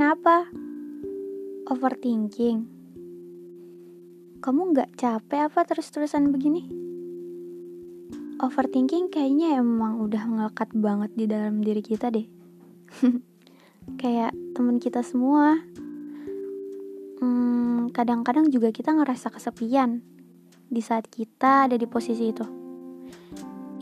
kenapa? 0.00 0.48
Overthinking. 1.68 2.64
Kamu 4.40 4.72
nggak 4.72 4.96
capek 4.96 5.44
apa 5.44 5.60
terus-terusan 5.68 6.32
begini? 6.32 6.64
Overthinking 8.40 9.12
kayaknya 9.12 9.60
emang 9.60 10.00
udah 10.00 10.24
ngelekat 10.24 10.72
banget 10.72 11.12
di 11.12 11.28
dalam 11.28 11.60
diri 11.60 11.84
kita 11.84 12.08
deh. 12.08 12.24
Kayak 14.00 14.32
temen 14.56 14.80
kita 14.80 15.04
semua. 15.04 15.60
Hmm, 17.20 17.92
kadang-kadang 17.92 18.48
juga 18.48 18.72
kita 18.72 18.96
ngerasa 18.96 19.28
kesepian 19.28 20.00
di 20.72 20.80
saat 20.80 21.12
kita 21.12 21.68
ada 21.68 21.76
di 21.76 21.84
posisi 21.84 22.32
itu. 22.32 22.46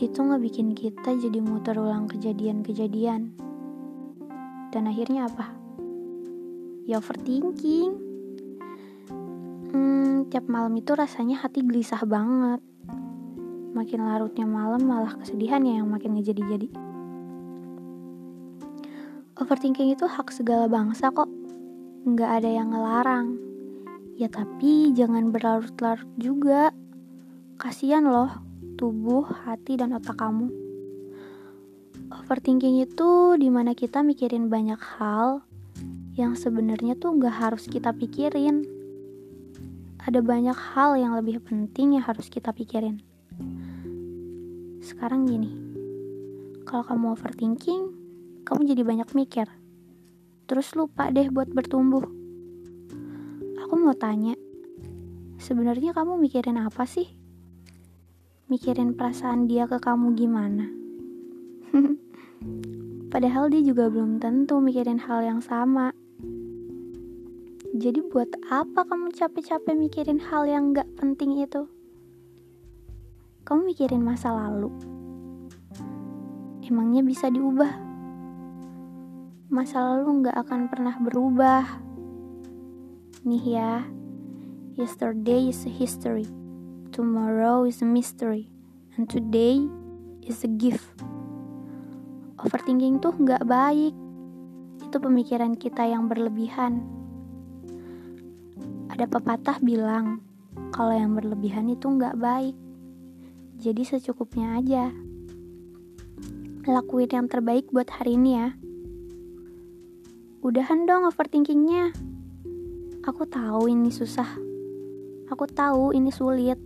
Itu 0.03 0.19
ngebikin 0.19 0.75
kita 0.75 1.15
jadi 1.15 1.39
muter 1.39 1.79
ulang 1.79 2.11
kejadian-kejadian. 2.11 3.48
Dan 4.69 4.85
akhirnya 4.89 5.25
apa? 5.25 5.49
Ya 6.85 7.01
overthinking. 7.01 7.91
Hmm, 9.69 10.25
tiap 10.29 10.49
malam 10.49 10.73
itu 10.77 10.93
rasanya 10.97 11.41
hati 11.41 11.61
gelisah 11.61 12.01
banget. 12.05 12.61
Makin 13.73 14.01
larutnya 14.01 14.45
malam 14.49 14.81
malah 14.85 15.13
kesedihan 15.17 15.61
ya 15.61 15.81
yang 15.81 15.89
makin 15.89 16.17
ngejadi-jadi. 16.17 16.69
Overthinking 19.37 19.93
itu 19.93 20.05
hak 20.09 20.33
segala 20.33 20.65
bangsa 20.65 21.13
kok. 21.13 21.29
Nggak 22.05 22.31
ada 22.41 22.49
yang 22.49 22.73
ngelarang. 22.73 23.27
Ya 24.17 24.27
tapi 24.27 24.91
jangan 24.93 25.29
berlarut-larut 25.29 26.09
juga. 26.17 26.73
Kasian 27.61 28.09
loh 28.09 28.49
tubuh, 28.79 29.27
hati, 29.43 29.75
dan 29.75 29.91
otak 29.91 30.15
kamu. 30.15 30.68
Overthinking 32.09 32.81
itu 32.81 33.37
di 33.37 33.53
mana 33.53 33.77
kita 33.77 34.01
mikirin 34.01 34.49
banyak 34.49 34.81
hal 34.97 35.45
yang 36.17 36.33
sebenarnya 36.33 36.97
tuh 36.97 37.13
nggak 37.13 37.35
harus 37.37 37.69
kita 37.69 37.93
pikirin. 37.93 38.65
Ada 40.01 40.25
banyak 40.25 40.57
hal 40.57 40.97
yang 40.97 41.13
lebih 41.13 41.37
penting 41.37 42.01
yang 42.01 42.05
harus 42.09 42.25
kita 42.33 42.49
pikirin. 42.49 43.05
Sekarang 44.81 45.29
gini, 45.29 45.53
kalau 46.65 46.81
kamu 46.81 47.13
overthinking, 47.13 47.93
kamu 48.41 48.73
jadi 48.73 48.81
banyak 48.81 49.09
mikir. 49.13 49.45
Terus 50.49 50.73
lupa 50.73 51.13
deh 51.13 51.29
buat 51.29 51.53
bertumbuh. 51.53 52.09
Aku 53.61 53.73
mau 53.77 53.93
tanya, 53.93 54.33
sebenarnya 55.37 55.93
kamu 55.93 56.17
mikirin 56.17 56.57
apa 56.57 56.89
sih? 56.89 57.05
Mikirin 58.49 58.97
perasaan 58.97 59.45
dia 59.45 59.69
ke 59.69 59.77
kamu 59.77 60.17
gimana? 60.17 60.88
Padahal 63.13 63.49
dia 63.49 63.65
juga 63.65 63.89
belum 63.89 64.21
tentu 64.21 64.61
mikirin 64.61 65.01
hal 65.01 65.25
yang 65.25 65.41
sama. 65.41 65.93
Jadi 67.79 68.01
buat 68.11 68.29
apa 68.49 68.85
kamu 68.85 69.13
capek-capek 69.13 69.77
mikirin 69.77 70.19
hal 70.19 70.45
yang 70.49 70.73
gak 70.73 70.89
penting 70.97 71.37
itu? 71.39 71.69
Kamu 73.45 73.65
mikirin 73.65 74.03
masa 74.03 74.33
lalu. 74.35 74.69
Emangnya 76.65 77.01
bisa 77.01 77.33
diubah? 77.33 77.71
Masa 79.49 79.81
lalu 79.81 80.29
gak 80.29 80.37
akan 80.45 80.69
pernah 80.69 80.95
berubah. 81.01 81.65
Nih 83.25 83.57
ya, 83.57 83.83
yesterday 84.77 85.49
is 85.49 85.65
a 85.65 85.71
history, 85.73 86.29
tomorrow 86.93 87.65
is 87.65 87.81
a 87.81 87.89
mystery, 87.89 88.47
and 88.95 89.09
today 89.11 89.59
is 90.23 90.45
a 90.45 90.51
gift. 90.51 90.87
Overthinking 92.45 93.03
tuh 93.03 93.15
gak 93.23 93.43
baik. 93.43 93.91
Itu 94.85 94.97
pemikiran 94.97 95.59
kita 95.59 95.85
yang 95.85 96.07
berlebihan 96.07 96.99
ada 98.99 99.15
pepatah 99.15 99.63
bilang, 99.63 100.19
kalau 100.75 100.91
yang 100.91 101.15
berlebihan 101.15 101.71
itu 101.71 101.87
nggak 101.87 102.19
baik. 102.19 102.51
Jadi 103.55 103.87
secukupnya 103.87 104.59
aja. 104.59 104.91
Lakuin 106.67 107.07
yang 107.07 107.31
terbaik 107.31 107.71
buat 107.71 107.87
hari 107.87 108.19
ini 108.19 108.31
ya. 108.35 108.51
Udahan 110.43 110.83
dong 110.83 111.07
overthinkingnya. 111.07 111.95
Aku 113.07 113.23
tahu 113.23 113.71
ini 113.71 113.87
susah. 113.87 114.35
Aku 115.31 115.47
tahu 115.47 115.95
ini 115.95 116.11
sulit. 116.11 116.59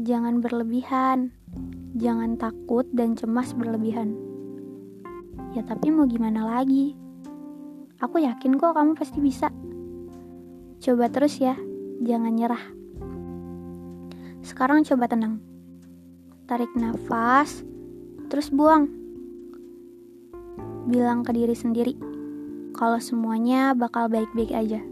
Jangan 0.00 0.40
berlebihan. 0.40 1.36
Jangan 1.92 2.40
takut 2.40 2.88
dan 2.96 3.20
cemas 3.20 3.52
berlebihan. 3.52 4.25
Ya 5.56 5.64
tapi 5.64 5.88
mau 5.88 6.04
gimana 6.04 6.44
lagi? 6.44 6.92
Aku 7.96 8.20
yakin 8.20 8.60
kok 8.60 8.76
kamu 8.76 8.92
pasti 8.92 9.24
bisa. 9.24 9.48
Coba 10.84 11.08
terus 11.08 11.40
ya, 11.40 11.56
jangan 12.04 12.36
nyerah. 12.36 12.60
Sekarang 14.44 14.84
coba 14.84 15.08
tenang. 15.08 15.40
Tarik 16.44 16.68
nafas, 16.76 17.64
terus 18.28 18.52
buang. 18.52 18.92
Bilang 20.84 21.24
ke 21.24 21.32
diri 21.32 21.56
sendiri, 21.56 21.96
kalau 22.76 23.00
semuanya 23.00 23.72
bakal 23.72 24.12
baik-baik 24.12 24.52
aja. 24.52 24.84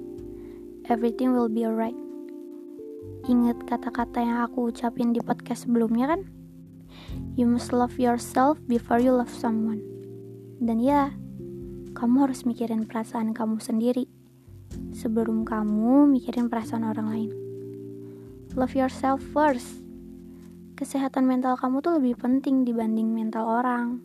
Everything 0.88 1.36
will 1.36 1.52
be 1.52 1.68
alright. 1.68 1.96
Ingat 3.28 3.68
kata-kata 3.68 4.24
yang 4.24 4.40
aku 4.48 4.72
ucapin 4.72 5.12
di 5.12 5.20
podcast 5.20 5.68
sebelumnya 5.68 6.16
kan? 6.16 6.24
You 7.36 7.52
must 7.52 7.68
love 7.76 8.00
yourself 8.00 8.56
before 8.64 8.96
you 8.96 9.12
love 9.12 9.28
someone. 9.28 9.93
Dan 10.62 10.78
ya, 10.78 11.10
kamu 11.94 12.26
harus 12.28 12.42
mikirin 12.42 12.86
perasaan 12.86 13.34
kamu 13.34 13.62
sendiri 13.62 14.10
sebelum 14.94 15.46
kamu 15.46 16.10
mikirin 16.10 16.50
perasaan 16.50 16.86
orang 16.86 17.08
lain. 17.10 17.30
Love 18.54 18.74
yourself 18.78 19.18
first. 19.34 19.82
Kesehatan 20.74 21.26
mental 21.26 21.54
kamu 21.58 21.82
tuh 21.82 21.98
lebih 21.98 22.18
penting 22.18 22.66
dibanding 22.66 23.10
mental 23.10 23.46
orang. 23.46 24.02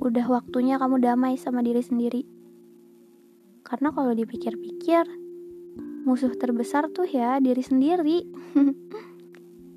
Udah 0.00 0.26
waktunya 0.28 0.76
kamu 0.76 1.00
damai 1.00 1.40
sama 1.40 1.64
diri 1.64 1.80
sendiri. 1.80 2.24
Karena 3.64 3.92
kalau 3.92 4.12
dipikir-pikir, 4.12 5.08
musuh 6.04 6.32
terbesar 6.36 6.92
tuh 6.92 7.08
ya 7.08 7.40
diri 7.40 7.64
sendiri. 7.64 8.28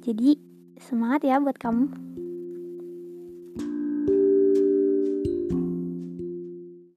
Jadi, 0.07 0.39
semangat 0.79 1.23
ya 1.23 1.39
buat 1.39 1.55
kamu. 1.55 1.87